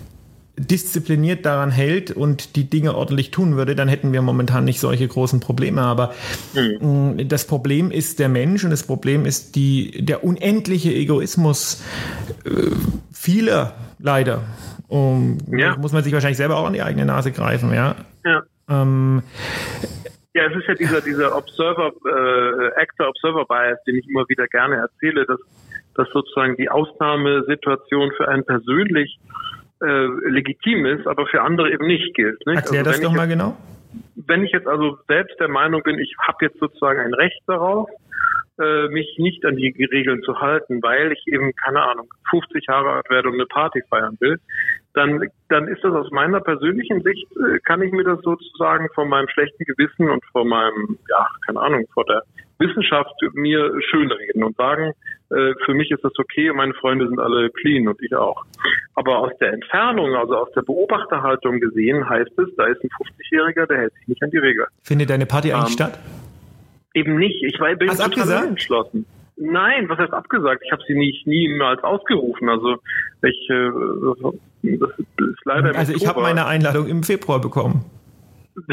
diszipliniert 0.57 1.47
daran 1.47 1.71
hält 1.71 2.11
und 2.11 2.57
die 2.57 2.69
Dinge 2.69 2.95
ordentlich 2.95 3.31
tun 3.31 3.57
würde, 3.57 3.75
dann 3.75 3.89
hätten 3.89 4.13
wir 4.13 4.23
momentan 4.23 4.65
nicht 4.65 4.81
solche 4.81 5.09
großen 5.09 5.41
Probleme. 5.41 5.81
Aber 5.83 6.13
mhm. 6.55 7.29
das 7.29 7.47
Problem 7.47 7.91
ist 7.91 8.19
der 8.19 8.29
Mensch 8.29 8.63
und 8.65 8.71
das 8.71 8.83
Problem 8.83 9.25
ist 9.25 9.57
die, 9.57 10.05
der 10.05 10.25
unendliche 10.25 10.93
Egoismus 10.93 11.83
äh, 12.45 12.51
vieler 13.13 13.75
leider. 13.99 14.43
Um, 14.89 15.39
ja. 15.51 15.75
Muss 15.79 15.93
man 15.93 16.05
sich 16.05 16.13
wahrscheinlich 16.13 16.37
selber 16.37 16.59
auch 16.59 16.67
an 16.67 16.75
die 16.75 16.83
eigene 16.83 17.07
Nase 17.07 17.33
greifen, 17.33 17.73
ja. 17.73 17.97
ja. 18.27 18.43
Ähm, 18.69 19.23
ja, 20.35 20.47
es 20.47 20.57
ist 20.57 20.69
ja 20.69 20.75
dieser, 20.75 21.01
dieser 21.03 21.37
Observer, 21.37 21.93
äh, 22.07 22.81
Actor-Observer-Bias, 22.81 23.85
den 23.87 23.97
ich 23.97 24.09
immer 24.09 24.27
wieder 24.29 24.47
gerne 24.47 24.77
erzähle, 24.77 25.27
dass, 25.27 25.41
dass 25.95 26.09
sozusagen 26.11 26.57
die 26.57 26.71
Ausnahmesituation 26.71 28.13
für 28.17 28.29
einen 28.29 28.45
persönlich 28.45 29.19
äh, 29.83 30.07
legitim 30.29 30.87
ist, 30.87 31.07
aber 31.07 31.27
für 31.27 31.43
andere 31.43 31.71
eben 31.71 31.87
nicht 31.87 32.15
gilt. 32.15 32.47
Nicht? 32.47 32.57
Erklär 32.57 32.81
also, 32.81 32.91
das 32.93 33.01
doch 33.01 33.13
mal 33.13 33.29
jetzt, 33.29 33.37
genau. 33.37 33.57
Wenn 34.15 34.45
ich 34.45 34.53
jetzt 34.53 34.67
also 34.67 34.99
selbst 35.07 35.39
der 35.39 35.49
Meinung 35.49 35.83
bin, 35.83 35.99
ich 35.99 36.15
habe 36.27 36.47
jetzt 36.47 36.59
sozusagen 36.59 37.01
ein 37.01 37.13
Recht 37.13 37.43
darauf, 37.47 37.91
äh, 38.59 38.89
mich 38.89 39.17
nicht 39.19 39.45
an 39.45 39.57
die 39.57 39.75
Regeln 39.91 40.23
zu 40.23 40.41
halten, 40.41 40.83
weil 40.83 41.13
ich 41.13 41.27
eben, 41.27 41.53
keine 41.57 41.83
Ahnung, 41.83 42.09
50 42.31 42.67
Jahre 42.69 42.93
alt 42.93 43.11
werde 43.11 43.29
und 43.29 43.35
eine 43.35 43.47
Party 43.47 43.83
feiern 43.91 44.17
will, 44.21 44.39
dann, 44.95 45.27
dann 45.49 45.69
ist 45.69 45.83
das 45.83 45.93
aus 45.93 46.11
meiner 46.11 46.41
persönlichen 46.41 47.03
Sicht, 47.03 47.27
äh, 47.37 47.59
kann 47.61 47.83
ich 47.83 47.93
mir 47.93 48.05
das 48.05 48.21
sozusagen 48.23 48.89
von 48.95 49.09
meinem 49.09 49.29
schlechten 49.29 49.65
Gewissen 49.65 50.11
und 50.11 50.25
von 50.33 50.49
meinem, 50.49 50.99
ja, 51.09 51.27
keine 51.47 51.61
Ahnung, 51.61 51.87
vor 51.95 52.05
der 52.05 52.23
Wissenschaft 52.59 53.15
mir 53.33 53.73
schönreden 53.91 54.45
und 54.45 54.57
sagen, 54.57 54.93
äh, 55.31 55.55
für 55.65 55.75
mich 55.75 55.91
ist 55.91 56.05
das 56.05 56.13
okay 56.19 56.51
und 56.51 56.57
meine 56.57 56.75
Freunde 56.75 57.09
sind 57.09 57.19
alle 57.19 57.51
clean 57.51 57.89
und 57.89 58.01
ich 58.03 58.15
auch. 58.15 58.45
Aber 58.95 59.19
aus 59.19 59.33
der 59.41 59.53
Entfernung, 59.53 60.15
also 60.15 60.37
aus 60.37 60.53
der 60.55 60.63
Beobachterhaltung 60.63 61.61
gesehen, 61.61 62.09
heißt 62.09 62.39
es, 62.39 62.55
da 62.57 62.67
ist 62.67 62.83
ein 62.85 62.91
50-Jähriger, 62.91 63.67
der 63.67 63.79
hält 63.79 63.95
sich 63.95 64.09
nicht 64.09 64.23
an 64.23 64.31
die 64.31 64.39
Regeln. 64.39 64.69
Findet 64.83 65.11
deine 65.11 65.27
Party 65.27 65.53
eigentlich 65.53 65.71
ähm, 65.71 65.73
statt? 65.73 65.99
Eben 66.95 67.17
nicht. 67.17 67.43
Ich 67.43 67.59
war, 67.59 67.75
bin 67.75 67.89
Hast 67.89 68.05
total 68.13 68.47
entschlossen. 68.47 69.07
Nein, 69.37 69.89
was 69.89 69.99
heißt 69.99 70.13
abgesagt? 70.13 70.63
Ich 70.65 70.71
habe 70.71 70.83
sie 70.87 70.95
nicht 70.95 71.27
niemals 71.27 71.83
ausgerufen. 71.83 72.49
Also 72.49 72.77
ich 73.23 73.49
äh, 73.49 73.71
das 74.63 74.91
ist 74.99 75.45
leider 75.45 75.77
Also 75.77 75.93
ich 75.93 76.07
habe 76.07 76.21
meine 76.23 76.47
Einladung 76.47 76.87
im 76.87 77.03
Februar 77.03 77.41
bekommen. 77.41 77.85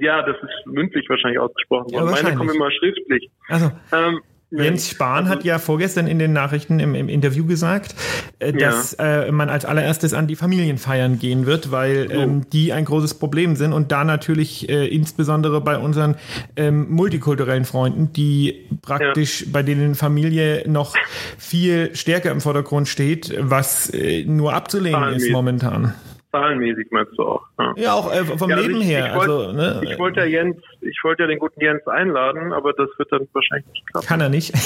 ja, 0.00 0.22
das 0.22 0.36
ist 0.36 0.66
mündlich 0.66 1.08
wahrscheinlich 1.08 1.38
ausgesprochen 1.38 1.92
worden. 1.92 2.06
Ja, 2.06 2.22
meine 2.22 2.36
kommen 2.36 2.54
immer 2.54 2.70
schriftlich. 2.70 3.30
Also, 3.48 3.70
ähm, 3.92 4.20
Jens 4.52 4.88
Spahn 4.88 5.28
hat 5.28 5.44
ja 5.44 5.58
vorgestern 5.58 6.06
in 6.06 6.18
den 6.18 6.32
Nachrichten 6.32 6.78
im, 6.78 6.94
im 6.94 7.08
Interview 7.08 7.46
gesagt, 7.46 7.94
äh, 8.38 8.52
dass 8.52 8.96
ja. 8.98 9.22
äh, 9.22 9.32
man 9.32 9.48
als 9.48 9.64
allererstes 9.64 10.14
an 10.14 10.26
die 10.26 10.36
Familienfeiern 10.36 11.18
gehen 11.18 11.46
wird, 11.46 11.70
weil 11.70 12.08
oh. 12.10 12.14
ähm, 12.14 12.50
die 12.50 12.72
ein 12.72 12.84
großes 12.84 13.14
Problem 13.14 13.56
sind 13.56 13.72
und 13.72 13.92
da 13.92 14.04
natürlich 14.04 14.68
äh, 14.68 14.86
insbesondere 14.86 15.60
bei 15.60 15.78
unseren 15.78 16.16
ähm, 16.56 16.90
multikulturellen 16.90 17.64
Freunden, 17.64 18.12
die 18.12 18.68
praktisch 18.82 19.42
ja. 19.42 19.46
bei 19.52 19.62
denen 19.62 19.94
Familie 19.94 20.64
noch 20.68 20.94
viel 21.38 21.94
stärker 21.94 22.30
im 22.30 22.40
Vordergrund 22.40 22.88
steht, 22.88 23.34
was 23.38 23.90
äh, 23.90 24.24
nur 24.24 24.54
abzulehnen 24.54 25.14
ist 25.14 25.30
momentan 25.30 25.94
zahlenmäßig 26.32 26.88
meinst 26.90 27.12
du 27.16 27.22
auch. 27.22 27.42
Ja, 27.58 27.72
ja 27.76 27.92
auch 27.92 28.12
äh, 28.12 28.24
vom 28.24 28.50
ja, 28.50 28.56
also 28.56 28.68
Leben 28.68 28.80
ich, 28.80 28.88
her. 28.88 29.06
Ich 29.06 29.14
wollte 29.14 29.32
also, 29.32 29.52
ne? 29.52 29.80
ich 29.84 29.98
wollte 29.98 30.20
ja 30.20 30.26
Jens, 30.26 30.56
ich 30.80 30.98
wollte 31.04 31.22
ja 31.22 31.28
den 31.28 31.38
guten 31.38 31.60
Jens 31.60 31.86
einladen, 31.86 32.52
aber 32.52 32.72
das 32.72 32.88
wird 32.98 33.12
dann 33.12 33.28
wahrscheinlich 33.32 33.70
nicht 33.72 33.86
klappen. 33.86 34.06
Kann 34.06 34.20
er 34.20 34.28
nicht. 34.28 34.52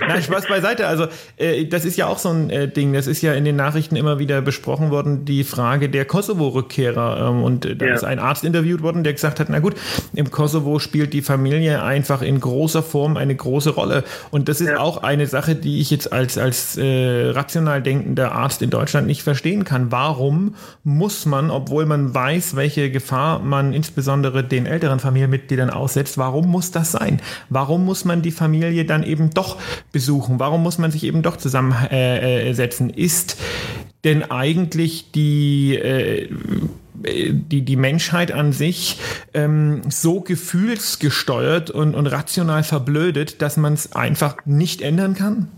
Nein, 0.00 0.22
Spaß 0.22 0.46
beiseite. 0.46 0.86
Also 0.86 1.06
äh, 1.36 1.66
das 1.66 1.84
ist 1.84 1.96
ja 1.96 2.06
auch 2.06 2.18
so 2.18 2.30
ein 2.30 2.50
äh, 2.50 2.68
Ding. 2.68 2.92
Das 2.92 3.06
ist 3.06 3.22
ja 3.22 3.34
in 3.34 3.44
den 3.44 3.56
Nachrichten 3.56 3.96
immer 3.96 4.18
wieder 4.18 4.40
besprochen 4.40 4.90
worden, 4.90 5.24
die 5.24 5.44
Frage 5.44 5.88
der 5.88 6.04
Kosovo-Rückkehrer. 6.04 7.28
Ähm, 7.28 7.42
und 7.42 7.66
äh, 7.66 7.76
da 7.76 7.86
ja. 7.86 7.94
ist 7.94 8.04
ein 8.04 8.18
Arzt 8.18 8.44
interviewt 8.44 8.82
worden, 8.82 9.04
der 9.04 9.12
gesagt 9.12 9.40
hat, 9.40 9.48
na 9.50 9.58
gut, 9.58 9.74
im 10.14 10.30
Kosovo 10.30 10.78
spielt 10.78 11.12
die 11.12 11.22
Familie 11.22 11.82
einfach 11.82 12.22
in 12.22 12.40
großer 12.40 12.82
Form 12.82 13.16
eine 13.16 13.34
große 13.34 13.70
Rolle. 13.70 14.04
Und 14.30 14.48
das 14.48 14.60
ist 14.60 14.76
auch 14.76 15.02
eine 15.02 15.26
Sache, 15.26 15.54
die 15.54 15.80
ich 15.80 15.90
jetzt 15.90 16.12
als, 16.12 16.38
als 16.38 16.76
äh, 16.76 17.30
rational 17.30 17.82
denkender 17.82 18.32
Arzt 18.32 18.62
in 18.62 18.70
Deutschland 18.70 19.06
nicht 19.06 19.22
verstehen 19.22 19.64
kann. 19.64 19.90
Warum 19.90 20.54
muss 20.88 21.26
man, 21.26 21.50
obwohl 21.50 21.84
man 21.84 22.14
weiß, 22.14 22.56
welche 22.56 22.90
Gefahr 22.90 23.40
man 23.40 23.74
insbesondere 23.74 24.42
den 24.42 24.64
älteren 24.64 25.00
Familienmitgliedern 25.00 25.68
aussetzt, 25.68 26.16
warum 26.16 26.46
muss 26.50 26.70
das 26.70 26.92
sein? 26.92 27.20
Warum 27.50 27.84
muss 27.84 28.06
man 28.06 28.22
die 28.22 28.30
Familie 28.30 28.86
dann 28.86 29.02
eben 29.02 29.28
doch 29.28 29.58
besuchen? 29.92 30.40
Warum 30.40 30.62
muss 30.62 30.78
man 30.78 30.90
sich 30.90 31.04
eben 31.04 31.20
doch 31.20 31.36
zusammensetzen? 31.36 32.90
Äh, 32.90 33.02
äh, 33.02 33.04
ist 33.04 33.36
denn 34.04 34.30
eigentlich 34.30 35.12
die 35.12 35.76
äh, 35.76 36.30
die, 37.00 37.62
die 37.62 37.76
Menschheit 37.76 38.32
an 38.32 38.52
sich 38.52 38.98
ähm, 39.34 39.82
so 39.88 40.20
gefühlsgesteuert 40.20 41.70
und, 41.70 41.94
und 41.94 42.08
rational 42.08 42.64
verblödet, 42.64 43.40
dass 43.40 43.56
man 43.56 43.74
es 43.74 43.92
einfach 43.92 44.36
nicht 44.46 44.80
ändern 44.82 45.14
kann? 45.14 45.48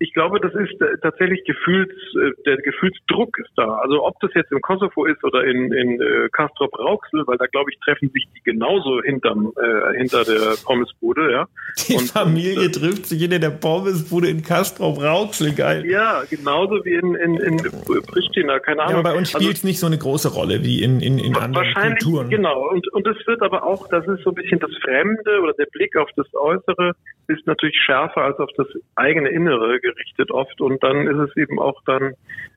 Ich 0.00 0.12
glaube, 0.14 0.40
das 0.40 0.54
ist 0.54 0.80
äh, 0.80 0.96
tatsächlich 1.02 1.44
Gefühls, 1.44 1.90
äh, 2.14 2.30
der 2.46 2.56
Gefühlsdruck 2.58 3.38
ist 3.38 3.50
da. 3.56 3.78
Also 3.78 4.04
ob 4.04 4.18
das 4.20 4.30
jetzt 4.34 4.52
im 4.52 4.60
Kosovo 4.60 5.06
ist 5.06 5.22
oder 5.24 5.44
in, 5.44 5.72
in 5.72 6.00
äh, 6.00 6.28
Castrop 6.32 6.78
Rauxel, 6.78 7.26
weil 7.26 7.36
da 7.38 7.46
glaube 7.46 7.70
ich 7.72 7.78
treffen 7.80 8.10
sich 8.10 8.26
die 8.36 8.42
genauso 8.44 9.02
hinterm, 9.02 9.52
äh, 9.56 9.98
hinter 9.98 10.24
der 10.24 10.54
Pommesbude, 10.64 11.32
ja. 11.32 11.46
Die 11.88 11.94
und, 11.94 12.10
Familie 12.10 12.66
und, 12.66 12.74
trifft 12.74 13.06
sich 13.06 13.20
hinter 13.20 13.38
der 13.38 13.50
Pommesbude 13.50 14.28
in 14.28 14.42
Castrop 14.42 15.02
Rauxel, 15.02 15.54
geil. 15.54 15.84
Ja, 15.86 16.22
genauso 16.30 16.84
wie 16.84 16.94
in, 16.94 17.14
in, 17.16 17.36
in 17.36 17.56
Pristina, 17.56 18.58
keine 18.60 18.82
Ahnung. 18.82 18.92
Ja, 18.92 19.00
aber 19.00 19.10
bei 19.10 19.16
uns 19.16 19.30
spielt 19.30 19.52
es 19.52 19.58
also, 19.58 19.66
nicht 19.66 19.80
so 19.80 19.86
eine 19.86 19.98
große 19.98 20.32
Rolle 20.32 20.62
wie 20.62 20.82
in, 20.82 21.00
in, 21.00 21.18
in 21.18 21.34
anderen 21.34 21.54
wahrscheinlich, 21.54 22.04
Kulturen. 22.04 22.30
Genau, 22.30 22.68
und, 22.68 22.92
und 22.92 23.06
das 23.06 23.16
wird 23.26 23.42
aber 23.42 23.64
auch, 23.64 23.88
das 23.88 24.06
ist 24.06 24.22
so 24.22 24.30
ein 24.30 24.34
bisschen 24.34 24.60
das 24.60 24.70
Fremde 24.82 25.40
oder 25.42 25.52
der 25.54 25.66
Blick 25.66 25.96
auf 25.96 26.10
das 26.16 26.26
Äußere 26.34 26.92
ist 27.28 27.46
natürlich 27.46 27.76
schärfer 27.84 28.22
als 28.22 28.38
auf 28.38 28.50
das 28.56 28.66
eigene 28.94 29.28
Innere 29.28 29.80
gerichtet 29.88 30.30
oft. 30.30 30.60
Und 30.60 30.82
dann 30.82 31.06
ist 31.06 31.30
es 31.30 31.36
eben 31.36 31.58
auch 31.58 31.80
dann, 31.86 32.14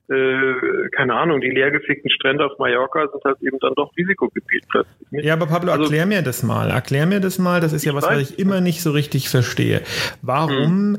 äh, 0.08 0.88
keine 0.90 1.14
Ahnung, 1.14 1.40
die 1.40 1.50
leergefickten 1.50 2.10
Strände 2.10 2.44
auf 2.44 2.58
Mallorca 2.58 3.08
sind 3.10 3.24
halt 3.24 3.40
eben 3.40 3.58
dann 3.60 3.72
doch 3.74 3.90
Risikogebiet 3.96 4.64
plötzlich. 4.68 5.24
Ja, 5.24 5.34
aber 5.34 5.46
Pablo, 5.46 5.72
also, 5.72 5.84
erklär 5.84 6.06
mir 6.06 6.22
das 6.22 6.42
mal. 6.42 6.70
Erklär 6.70 7.06
mir 7.06 7.20
das 7.20 7.38
mal, 7.38 7.60
das 7.60 7.72
ist 7.72 7.84
ja 7.84 7.94
was, 7.94 8.04
was 8.04 8.20
ich 8.20 8.38
immer 8.38 8.60
nicht 8.60 8.82
so 8.82 8.90
richtig 8.90 9.28
verstehe. 9.28 9.82
Warum 10.22 10.98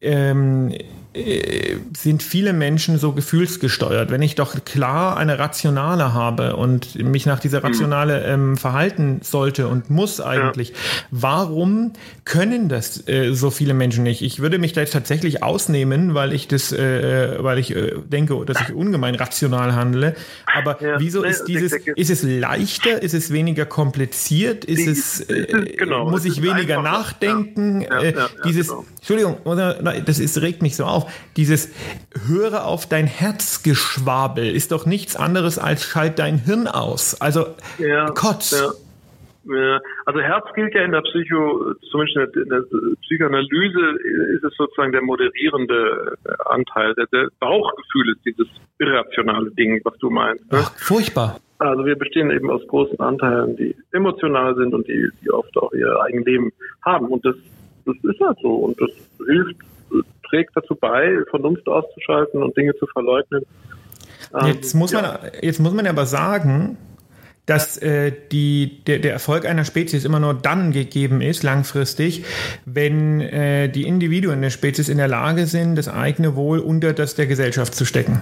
ähm, 0.00 0.72
äh, 1.14 1.76
sind 1.94 2.22
viele 2.22 2.54
Menschen 2.54 2.96
so 2.96 3.12
gefühlsgesteuert. 3.12 4.10
Wenn 4.10 4.22
ich 4.22 4.34
doch 4.34 4.64
klar 4.64 5.18
eine 5.18 5.38
Rationale 5.38 6.14
habe 6.14 6.56
und 6.56 6.94
mich 6.94 7.26
nach 7.26 7.38
dieser 7.38 7.58
hm. 7.58 7.66
Rationale 7.66 8.24
ähm, 8.24 8.56
verhalten 8.56 9.20
sollte 9.22 9.68
und 9.68 9.90
muss 9.90 10.22
eigentlich, 10.22 10.70
ja. 10.70 10.74
warum 11.10 11.92
können 12.24 12.70
das 12.70 13.06
äh, 13.08 13.34
so 13.34 13.50
viele 13.50 13.74
Menschen 13.74 14.04
nicht? 14.04 14.22
Ich 14.22 14.40
würde 14.40 14.58
mich 14.58 14.72
da 14.72 14.80
jetzt 14.80 14.94
tatsächlich 14.94 15.42
ausnehmen, 15.42 16.14
weil 16.14 16.32
ich 16.32 16.48
das, 16.48 16.72
äh, 16.72 17.36
weil 17.40 17.58
ich 17.58 17.76
äh, 17.76 17.92
denke, 18.38 18.52
dass 18.52 18.60
ich 18.68 18.74
ungemein 18.74 19.14
rational 19.14 19.74
handle. 19.74 20.14
Aber 20.46 20.82
ja. 20.82 20.98
wieso 20.98 21.22
ist 21.22 21.44
dieses, 21.44 21.72
ist 21.72 22.10
es 22.10 22.22
leichter, 22.22 23.02
ist 23.02 23.14
es 23.14 23.32
weniger 23.32 23.66
kompliziert, 23.66 24.64
ist 24.64 24.86
es, 24.86 25.20
äh, 25.28 25.74
genau, 25.76 26.08
muss 26.10 26.24
ich 26.24 26.42
weniger 26.42 26.82
nachdenken? 26.82 27.82
Ja. 27.82 28.00
Äh, 28.00 28.14
dieses, 28.44 28.68
genau. 28.68 28.84
Entschuldigung, 28.96 29.38
das 30.04 30.18
ist, 30.18 30.40
regt 30.40 30.62
mich 30.62 30.76
so 30.76 30.84
auf 30.84 31.10
dieses 31.36 31.70
höre 32.26 32.64
auf 32.64 32.86
dein 32.86 33.06
Herzgeschwabel 33.06 34.54
ist 34.54 34.72
doch 34.72 34.86
nichts 34.86 35.16
anderes 35.16 35.58
als 35.58 35.84
schalt 35.84 36.18
dein 36.18 36.38
Hirn 36.38 36.66
aus. 36.68 37.20
Also 37.20 37.46
Kotz. 38.14 38.54
Ja, 39.44 39.80
also 40.06 40.20
Herz 40.20 40.44
gilt 40.54 40.74
ja 40.74 40.82
in 40.82 40.92
der 40.92 41.00
Psycho, 41.02 41.74
zumindest 41.90 42.36
in 42.36 42.48
der 42.48 42.64
Psychoanalyse 43.02 43.98
ist 44.34 44.44
es 44.44 44.54
sozusagen 44.56 44.92
der 44.92 45.02
moderierende 45.02 46.16
Anteil. 46.46 46.94
Der, 46.94 47.06
der 47.12 47.28
Bauchgefühl 47.40 48.12
ist 48.12 48.24
dieses 48.24 48.48
irrationale 48.78 49.50
Ding, 49.52 49.80
was 49.84 49.96
du 49.98 50.10
meinst. 50.10 50.50
Ne? 50.52 50.60
Ach, 50.62 50.72
furchtbar. 50.78 51.40
Also 51.58 51.84
wir 51.84 51.96
bestehen 51.96 52.30
eben 52.30 52.50
aus 52.50 52.66
großen 52.68 52.98
Anteilen, 53.00 53.56
die 53.56 53.74
emotional 53.92 54.54
sind 54.56 54.74
und 54.74 54.86
die, 54.88 55.08
die 55.22 55.30
oft 55.30 55.56
auch 55.56 55.72
ihr 55.72 56.00
eigenes 56.02 56.26
Leben 56.26 56.52
haben. 56.84 57.06
Und 57.08 57.24
das, 57.24 57.36
das 57.84 57.96
ist 58.02 58.20
halt 58.20 58.38
so. 58.42 58.54
Und 58.54 58.80
das 58.80 58.90
hilft 59.26 59.56
trägt 60.32 60.56
dazu 60.56 60.74
bei, 60.74 61.18
Vernunft 61.30 61.68
auszuschalten 61.68 62.42
und 62.42 62.56
Dinge 62.56 62.74
zu 62.76 62.86
verleugnen. 62.86 63.44
Jetzt, 64.46 64.74
ähm, 64.74 64.80
muss 64.80 64.92
man, 64.92 65.04
jetzt 65.42 65.60
muss 65.60 65.74
man 65.74 65.86
aber 65.86 66.06
sagen, 66.06 66.78
dass 67.46 67.76
äh, 67.78 68.12
die, 68.30 68.82
der, 68.86 69.00
der 69.00 69.12
Erfolg 69.12 69.46
einer 69.46 69.64
Spezies 69.64 70.04
immer 70.04 70.20
nur 70.20 70.34
dann 70.34 70.72
gegeben 70.72 71.20
ist, 71.20 71.42
langfristig, 71.42 72.24
wenn 72.64 73.20
äh, 73.20 73.68
die 73.68 73.84
Individuen 73.84 74.42
der 74.42 74.50
Spezies 74.50 74.88
in 74.88 74.98
der 74.98 75.08
Lage 75.08 75.46
sind, 75.46 75.74
das 75.76 75.88
eigene 75.88 76.36
Wohl 76.36 76.60
unter 76.60 76.92
das 76.92 77.14
der 77.14 77.26
Gesellschaft 77.26 77.74
zu 77.74 77.84
stecken. 77.84 78.20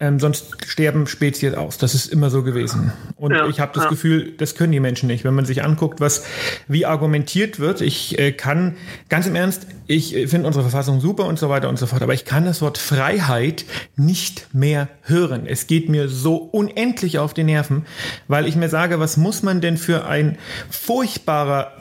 Ähm, 0.00 0.18
sonst 0.18 0.56
sterben 0.66 1.06
Spezies 1.06 1.54
aus. 1.54 1.78
Das 1.78 1.94
ist 1.94 2.06
immer 2.06 2.28
so 2.28 2.42
gewesen. 2.42 2.92
Und 3.14 3.32
ja, 3.32 3.46
ich 3.46 3.60
habe 3.60 3.70
das 3.74 3.84
ja. 3.84 3.90
Gefühl, 3.90 4.34
das 4.36 4.56
können 4.56 4.72
die 4.72 4.80
Menschen 4.80 5.06
nicht. 5.06 5.22
Wenn 5.22 5.34
man 5.34 5.44
sich 5.44 5.62
anguckt, 5.62 6.00
was 6.00 6.24
wie 6.66 6.84
argumentiert 6.84 7.60
wird, 7.60 7.80
ich 7.80 8.18
äh, 8.18 8.32
kann 8.32 8.76
ganz 9.08 9.28
im 9.28 9.36
Ernst, 9.36 9.68
ich 9.86 10.16
äh, 10.16 10.26
finde 10.26 10.48
unsere 10.48 10.64
Verfassung 10.64 11.00
super 11.00 11.26
und 11.26 11.38
so 11.38 11.48
weiter 11.48 11.68
und 11.68 11.78
so 11.78 11.86
fort, 11.86 12.02
aber 12.02 12.12
ich 12.12 12.24
kann 12.24 12.44
das 12.44 12.60
Wort 12.60 12.76
Freiheit 12.76 13.66
nicht 13.94 14.48
mehr 14.52 14.88
hören. 15.02 15.46
Es 15.46 15.68
geht 15.68 15.88
mir 15.88 16.08
so 16.08 16.38
unendlich 16.38 17.20
auf 17.20 17.32
die 17.32 17.44
Nerven, 17.44 17.86
weil 18.26 18.48
ich 18.48 18.56
mir 18.56 18.68
sage, 18.68 18.98
was 18.98 19.16
muss 19.16 19.44
man 19.44 19.60
denn 19.60 19.76
für 19.76 20.06
ein 20.06 20.38
furchtbarer 20.70 21.72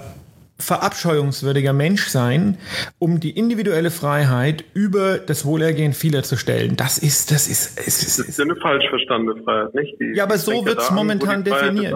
verabscheuungswürdiger 0.64 1.74
Mensch 1.74 2.08
sein, 2.08 2.58
um 3.00 3.20
die 3.20 3.38
individuelle 3.38 3.92
Freiheit 3.92 4.64
über 4.74 5.18
das 5.18 5.46
Wohlergehen 5.46 5.94
vieler 5.94 6.24
zu 6.24 6.38
stellen. 6.38 6.76
Das 6.76 6.98
ist, 6.98 7.32
das 7.32 7.48
ist, 7.48 7.78
es 7.80 8.02
ist, 8.02 8.20
das 8.20 8.30
ist 8.30 8.40
eine 8.40 8.56
falsch 8.56 8.88
verstandene 8.90 9.42
Freiheit, 9.44 9.74
nicht? 9.76 10.00
Die, 10.00 10.14
ja, 10.16 10.24
aber 10.24 10.38
so 10.38 10.66
wird 10.66 10.80
es 10.80 10.92
momentan 10.92 11.44
definiert. 11.44 11.96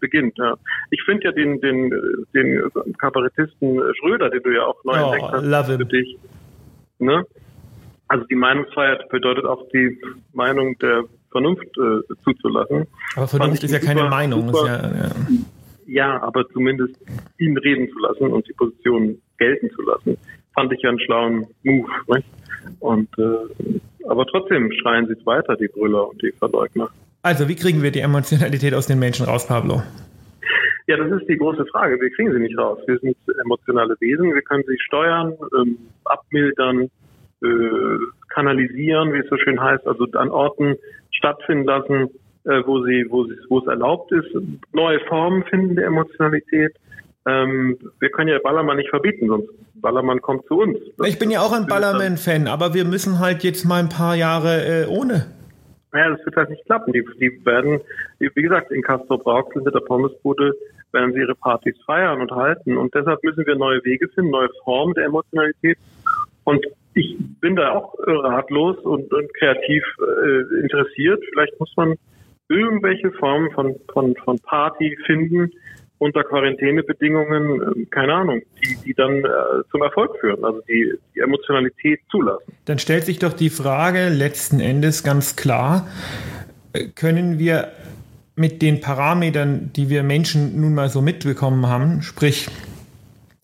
Beginnt, 0.00 0.36
ja. 0.38 0.54
Ich 0.90 1.02
finde 1.04 1.24
ja 1.24 1.32
den, 1.32 1.60
den, 1.60 1.92
den 2.34 2.62
Kabarettisten 2.98 3.80
Schröder, 3.98 4.30
den 4.30 4.42
du 4.42 4.50
ja 4.50 4.64
auch 4.64 4.82
neu 4.84 5.00
oh, 5.00 5.12
entdeckt 5.12 5.32
hast, 5.32 5.44
love 5.44 5.78
für 5.78 5.84
dich, 5.84 6.18
ne? 6.98 7.24
Also 8.08 8.24
die 8.24 8.34
Meinungsfreiheit 8.34 9.08
bedeutet 9.08 9.44
auch 9.44 9.68
die 9.72 9.96
Meinung 10.32 10.76
der 10.78 11.04
Vernunft 11.30 11.66
äh, 11.76 12.14
zuzulassen. 12.24 12.86
Aber 13.14 13.28
Vernunft 13.28 13.62
ist 13.62 13.70
ja 13.70 13.78
keine 13.78 14.00
super, 14.00 14.10
Meinung. 14.10 14.52
Super, 14.52 14.66
ja, 14.66 15.04
ja 15.04 15.10
ja, 15.90 16.22
aber 16.22 16.48
zumindest 16.48 16.94
ihn 17.38 17.56
reden 17.58 17.88
zu 17.90 17.98
lassen 17.98 18.28
und 18.28 18.46
die 18.46 18.52
Position 18.52 19.20
gelten 19.38 19.70
zu 19.70 19.82
lassen, 19.82 20.16
fand 20.54 20.72
ich 20.72 20.80
ja 20.82 20.90
einen 20.90 21.00
schlauen 21.00 21.46
Move. 21.64 21.90
Nicht? 22.08 22.26
Und 22.78 23.08
äh, 23.18 23.80
aber 24.08 24.26
trotzdem 24.26 24.70
schreien 24.72 25.06
sie 25.06 25.14
es 25.14 25.26
weiter, 25.26 25.56
die 25.56 25.68
Brüller 25.68 26.08
und 26.08 26.22
die 26.22 26.32
Verleugner. 26.32 26.88
Also, 27.22 27.48
wie 27.48 27.54
kriegen 27.54 27.82
wir 27.82 27.90
die 27.90 28.00
Emotionalität 28.00 28.72
aus 28.74 28.86
den 28.86 28.98
Menschen 28.98 29.26
raus, 29.26 29.46
Pablo? 29.46 29.82
Ja, 30.86 30.96
das 30.96 31.20
ist 31.20 31.28
die 31.28 31.36
große 31.36 31.66
Frage. 31.66 32.00
Wir 32.00 32.10
kriegen 32.10 32.32
sie 32.32 32.38
nicht 32.38 32.56
raus. 32.56 32.78
Wir 32.86 32.98
sind 32.98 33.16
emotionale 33.44 33.94
Wesen. 34.00 34.34
Wir 34.34 34.42
können 34.42 34.64
sie 34.66 34.78
steuern, 34.80 35.34
ähm, 35.58 35.78
abmildern, 36.04 36.90
äh, 37.42 37.48
kanalisieren, 38.28 39.12
wie 39.12 39.18
es 39.18 39.28
so 39.28 39.36
schön 39.36 39.60
heißt, 39.60 39.86
also 39.86 40.06
an 40.12 40.30
Orten 40.30 40.76
stattfinden 41.10 41.64
lassen, 41.64 42.08
äh, 42.44 42.62
wo 42.66 42.84
sie, 42.84 43.06
wo 43.08 43.24
sie, 43.24 43.36
wo 43.48 43.58
es 43.58 43.66
erlaubt 43.66 44.12
ist, 44.12 44.28
neue 44.72 45.00
Formen 45.08 45.44
finden 45.44 45.76
der 45.76 45.86
Emotionalität. 45.86 46.74
Ähm, 47.26 47.78
wir 47.98 48.10
können 48.10 48.28
ja 48.28 48.38
Ballermann 48.42 48.78
nicht 48.78 48.90
verbieten, 48.90 49.28
sonst 49.28 49.48
Ballermann 49.74 50.20
kommt 50.20 50.46
zu 50.46 50.60
uns. 50.60 50.78
Das 50.96 51.08
ich 51.08 51.18
bin 51.18 51.30
ja 51.30 51.40
auch 51.40 51.52
ein 51.52 51.66
Ballermann-Fan, 51.66 52.48
aber 52.48 52.74
wir 52.74 52.84
müssen 52.84 53.18
halt 53.18 53.42
jetzt 53.44 53.64
mal 53.64 53.80
ein 53.80 53.88
paar 53.88 54.14
Jahre 54.14 54.84
äh, 54.84 54.86
ohne. 54.86 55.26
Naja, 55.92 56.10
das 56.10 56.24
wird 56.24 56.36
halt 56.36 56.50
nicht 56.50 56.64
klappen. 56.66 56.92
Die, 56.92 57.04
die 57.20 57.44
werden, 57.44 57.80
wie 58.18 58.42
gesagt, 58.42 58.70
in 58.70 58.82
Castro 58.82 59.18
Brauxel 59.18 59.62
mit 59.62 59.74
der 59.74 59.80
Pommesbude 59.80 60.54
werden 60.92 61.12
sie 61.12 61.20
ihre 61.20 61.34
Partys 61.34 61.76
feiern 61.84 62.20
und 62.20 62.30
halten. 62.30 62.76
Und 62.76 62.94
deshalb 62.94 63.22
müssen 63.24 63.44
wir 63.46 63.56
neue 63.56 63.84
Wege 63.84 64.08
finden, 64.08 64.30
neue 64.30 64.50
Formen 64.64 64.94
der 64.94 65.06
Emotionalität. 65.06 65.78
Und 66.44 66.64
ich 66.94 67.16
bin 67.40 67.56
da 67.56 67.72
auch 67.72 67.94
ratlos 67.98 68.78
und, 68.78 69.12
und 69.12 69.34
kreativ 69.34 69.84
äh, 70.00 70.62
interessiert. 70.62 71.22
Vielleicht 71.32 71.58
muss 71.58 71.72
man 71.76 71.96
irgendwelche 72.50 73.12
Formen 73.12 73.50
von, 73.52 73.76
von, 73.92 74.14
von 74.24 74.38
Party 74.40 74.98
finden 75.06 75.50
unter 75.98 76.24
Quarantänebedingungen, 76.24 77.62
ähm, 77.62 77.90
keine 77.90 78.14
Ahnung, 78.14 78.42
die, 78.62 78.76
die 78.84 78.94
dann 78.94 79.18
äh, 79.18 79.28
zum 79.70 79.82
Erfolg 79.82 80.18
führen, 80.18 80.42
also 80.44 80.60
die, 80.68 80.94
die 81.14 81.20
Emotionalität 81.20 82.00
zulassen. 82.10 82.52
Dann 82.64 82.78
stellt 82.78 83.04
sich 83.04 83.18
doch 83.18 83.34
die 83.34 83.50
Frage 83.50 84.08
letzten 84.08 84.60
Endes 84.60 85.04
ganz 85.04 85.36
klar, 85.36 85.88
äh, 86.72 86.88
können 86.88 87.38
wir 87.38 87.72
mit 88.34 88.62
den 88.62 88.80
Parametern, 88.80 89.70
die 89.74 89.90
wir 89.90 90.02
Menschen 90.02 90.58
nun 90.58 90.74
mal 90.74 90.88
so 90.88 91.02
mitbekommen 91.02 91.66
haben, 91.66 92.00
sprich 92.00 92.48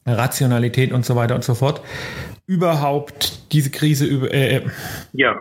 Rationalität 0.06 0.92
und 0.92 1.04
so 1.04 1.14
weiter 1.14 1.34
und 1.34 1.44
so 1.44 1.54
fort, 1.54 1.82
überhaupt 2.46 3.52
diese 3.52 3.70
Krise 3.70 4.06
über, 4.06 4.32
äh, 4.32 4.56
äh 4.56 4.62
ja. 5.12 5.38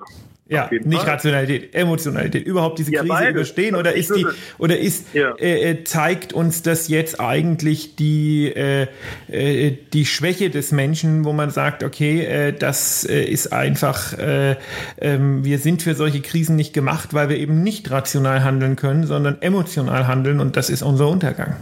Ja, 0.48 0.70
nicht 0.72 1.02
Fall. 1.02 1.14
Rationalität, 1.14 1.74
Emotionalität, 1.74 2.46
überhaupt 2.46 2.78
diese 2.78 2.94
ja, 2.94 3.00
Krise 3.00 3.14
beides. 3.14 3.32
überstehen 3.32 3.75
oder 3.75 3.96
ist 3.96 4.16
die 4.16 4.28
oder 4.60 4.78
ist 4.78 5.16
ja. 5.16 5.34
äh, 5.40 5.72
äh, 5.72 5.84
zeigt 5.86 6.34
uns 6.34 6.62
das 6.62 6.88
jetzt 6.88 7.20
eigentlich 7.20 7.96
die 7.96 8.54
äh, 8.56 8.86
äh, 9.28 9.72
die 9.72 10.06
Schwäche 10.06 10.52
des 10.52 10.72
Menschen, 10.72 11.25
wo 11.25 11.34
man 11.34 11.50
sagt, 11.50 11.84
okay, 11.84 12.22
äh, 12.22 12.54
das 12.54 13.04
äh, 13.10 13.24
ist 13.24 13.54
einfach, 13.54 14.14
äh, 14.20 14.58
ähm, 15.02 15.44
wir 15.44 15.58
sind 15.58 15.82
für 15.82 15.96
solche 15.96 16.22
Krisen 16.22 16.56
nicht 16.56 16.74
gemacht, 16.74 17.16
weil 17.16 17.30
wir 17.30 17.38
eben 17.38 17.64
nicht 17.64 17.90
rational 17.90 18.44
handeln 18.44 18.75
können, 18.75 19.06
sondern 19.06 19.42
emotional 19.42 20.06
handeln 20.06 20.40
und 20.40 20.58
das 20.58 20.70
ist 20.70 20.84
unser 20.84 21.08
Untergang. 21.08 21.56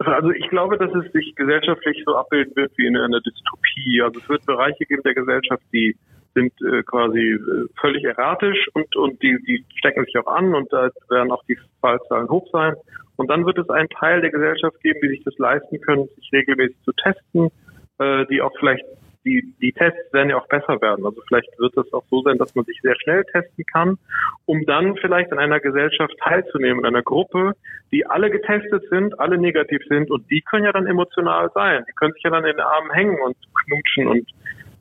Also 0.00 0.30
ich 0.30 0.48
glaube, 0.48 0.76
dass 0.76 0.90
es 0.92 1.12
sich 1.12 1.36
gesellschaftlich 1.36 2.02
so 2.04 2.16
abbilden 2.16 2.54
wird 2.56 2.72
wie 2.76 2.86
in 2.86 2.96
einer 2.96 3.20
Dystopie. 3.20 4.02
Also 4.02 4.18
es 4.20 4.28
wird 4.28 4.44
Bereiche 4.46 4.84
geben 4.86 5.02
der 5.04 5.14
Gesellschaft, 5.14 5.62
die 5.72 5.96
sind 6.38 6.52
äh, 6.62 6.82
quasi 6.82 7.20
äh, 7.20 7.66
völlig 7.80 8.04
erratisch 8.04 8.68
und, 8.74 8.94
und 8.96 9.22
die, 9.22 9.38
die 9.46 9.64
stecken 9.76 10.04
sich 10.04 10.16
auch 10.18 10.26
an 10.26 10.54
und 10.54 10.72
da 10.72 10.90
werden 11.08 11.32
auch 11.32 11.44
die 11.44 11.58
Fallzahlen 11.80 12.28
hoch 12.28 12.48
sein. 12.52 12.74
Und 13.16 13.28
dann 13.28 13.44
wird 13.44 13.58
es 13.58 13.68
einen 13.68 13.88
Teil 13.88 14.20
der 14.20 14.30
Gesellschaft 14.30 14.80
geben, 14.80 15.00
die 15.02 15.08
sich 15.08 15.24
das 15.24 15.36
leisten 15.38 15.80
können, 15.80 16.08
sich 16.16 16.30
regelmäßig 16.32 16.76
zu 16.84 16.92
testen, 16.92 17.50
äh, 17.98 18.26
die 18.26 18.40
auch 18.40 18.52
vielleicht 18.58 18.84
die, 19.24 19.54
die 19.60 19.72
Tests 19.72 20.12
werden 20.12 20.30
ja 20.30 20.38
auch 20.38 20.46
besser 20.46 20.80
werden. 20.80 21.04
Also 21.04 21.20
vielleicht 21.26 21.48
wird 21.58 21.76
es 21.76 21.92
auch 21.92 22.04
so 22.08 22.22
sein, 22.22 22.38
dass 22.38 22.54
man 22.54 22.64
sich 22.64 22.80
sehr 22.80 22.94
schnell 23.00 23.24
testen 23.24 23.64
kann, 23.70 23.98
um 24.46 24.64
dann 24.64 24.96
vielleicht 24.96 25.32
an 25.32 25.38
einer 25.38 25.60
Gesellschaft 25.60 26.14
teilzunehmen, 26.22 26.80
in 26.80 26.86
einer 26.86 27.02
Gruppe, 27.02 27.52
die 27.92 28.06
alle 28.06 28.30
getestet 28.30 28.84
sind, 28.88 29.18
alle 29.18 29.36
negativ 29.36 29.82
sind 29.88 30.10
und 30.10 30.30
die 30.30 30.40
können 30.40 30.64
ja 30.64 30.72
dann 30.72 30.86
emotional 30.86 31.50
sein. 31.52 31.84
Die 31.88 31.92
können 31.94 32.12
sich 32.14 32.22
ja 32.22 32.30
dann 32.30 32.44
in 32.44 32.56
den 32.56 32.60
Armen 32.60 32.90
hängen 32.92 33.18
und 33.20 33.36
knutschen 33.66 34.06
und 34.06 34.30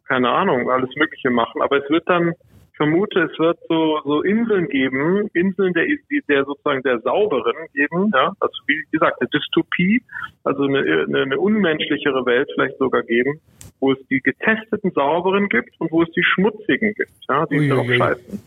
keine 0.08 0.30
Ahnung, 0.30 0.70
alles 0.70 0.90
Mögliche 0.96 1.30
machen. 1.30 1.62
Aber 1.62 1.84
es 1.84 1.90
wird 1.90 2.08
dann 2.08 2.34
vermute, 2.78 3.24
es 3.24 3.40
wird 3.40 3.58
so, 3.68 4.00
so 4.06 4.22
Inseln 4.22 4.68
geben, 4.70 5.30
Inseln 5.34 5.74
der, 5.74 5.86
der 6.30 6.46
sozusagen 6.46 6.84
der 6.84 7.00
sauberen 7.02 7.56
geben, 7.74 8.12
ja, 8.14 8.32
also 8.40 8.54
wie 8.68 8.84
gesagt, 8.92 9.20
eine 9.20 9.30
Dystopie, 9.30 10.02
also 10.44 10.64
eine, 10.64 10.80
eine, 10.80 11.22
eine 11.24 11.40
unmenschlichere 11.40 12.26
Welt 12.26 12.48
vielleicht 12.54 12.78
sogar 12.78 13.02
geben, 13.04 13.42
wo 13.80 13.92
es 13.92 13.98
die 14.10 14.22
getesteten 14.22 14.92
sauberen 14.92 15.50
gibt 15.50 15.72
und 15.80 15.92
wo 15.92 16.04
es 16.04 16.12
die 16.12 16.24
schmutzigen 16.24 16.94
gibt, 16.94 17.12
ja, 17.28 17.46
die 17.48 17.60
Ui, 17.60 17.68
darauf 17.68 17.88
scheißen. 17.88 18.40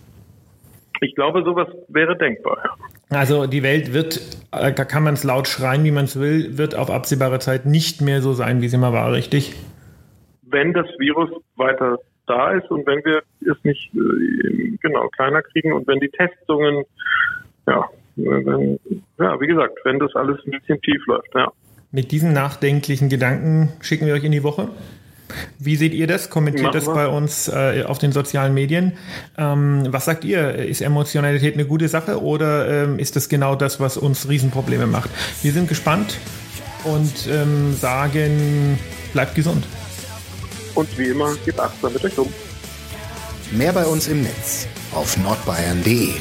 Ich 1.02 1.14
glaube, 1.14 1.42
sowas 1.42 1.68
wäre 1.88 2.16
denkbar. 2.16 2.76
Also 3.08 3.46
die 3.46 3.62
Welt 3.62 3.92
wird, 3.94 4.20
äh, 4.52 4.72
da 4.72 4.84
kann 4.84 5.02
man 5.02 5.14
es 5.14 5.24
laut 5.24 5.48
schreien, 5.48 5.82
wie 5.84 5.90
man 5.90 6.04
es 6.04 6.20
will, 6.20 6.56
wird 6.58 6.76
auf 6.76 6.90
absehbare 6.90 7.38
Zeit 7.40 7.66
nicht 7.66 8.00
mehr 8.00 8.20
so 8.20 8.32
sein, 8.32 8.60
wie 8.62 8.68
sie 8.68 8.78
mal 8.78 8.92
war, 8.92 9.12
richtig? 9.12 9.54
Wenn 10.50 10.72
das 10.72 10.86
Virus 10.98 11.30
weiter 11.56 11.98
da 12.26 12.52
ist 12.52 12.70
und 12.70 12.86
wenn 12.86 13.04
wir 13.04 13.22
es 13.40 13.56
nicht 13.64 13.90
äh, 13.94 14.76
genau 14.80 15.08
kleiner 15.08 15.42
kriegen 15.42 15.72
und 15.72 15.86
wenn 15.86 16.00
die 16.00 16.10
Testungen, 16.10 16.84
ja, 17.66 17.84
wenn, 18.16 18.78
ja, 19.18 19.40
wie 19.40 19.46
gesagt, 19.46 19.78
wenn 19.84 19.98
das 19.98 20.14
alles 20.14 20.38
ein 20.46 20.52
bisschen 20.52 20.80
tief 20.80 21.04
läuft, 21.06 21.34
ja. 21.34 21.50
Mit 21.92 22.12
diesen 22.12 22.32
nachdenklichen 22.32 23.08
Gedanken 23.08 23.70
schicken 23.80 24.06
wir 24.06 24.14
euch 24.14 24.22
in 24.22 24.32
die 24.32 24.44
Woche. 24.44 24.68
Wie 25.58 25.76
seht 25.76 25.94
ihr 25.94 26.06
das? 26.06 26.30
Kommentiert 26.30 26.74
das 26.74 26.86
bei 26.86 27.06
uns 27.06 27.48
äh, 27.48 27.84
auf 27.86 27.98
den 27.98 28.12
sozialen 28.12 28.54
Medien. 28.54 28.92
Ähm, 29.38 29.86
was 29.90 30.04
sagt 30.04 30.24
ihr? 30.24 30.54
Ist 30.54 30.80
Emotionalität 30.80 31.54
eine 31.54 31.66
gute 31.66 31.88
Sache 31.88 32.22
oder 32.22 32.84
ähm, 32.84 32.98
ist 32.98 33.16
das 33.16 33.28
genau 33.28 33.54
das, 33.54 33.80
was 33.80 33.96
uns 33.96 34.28
Riesenprobleme 34.28 34.86
macht? 34.86 35.10
Wir 35.42 35.52
sind 35.52 35.68
gespannt 35.68 36.18
und 36.84 37.28
ähm, 37.28 37.74
sagen, 37.74 38.78
bleibt 39.12 39.34
gesund. 39.34 39.64
Und 40.74 40.96
wie 40.98 41.08
immer, 41.08 41.36
gebt 41.44 41.60
achtsam 41.60 41.92
mit 41.92 42.04
euch 42.04 42.18
um. 42.18 42.32
Mehr 43.52 43.72
bei 43.72 43.84
uns 43.84 44.08
im 44.08 44.22
Netz 44.22 44.66
auf 44.92 45.16
nordbayern.de. 45.16 46.14